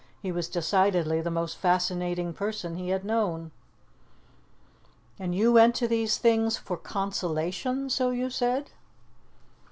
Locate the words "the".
1.21-1.29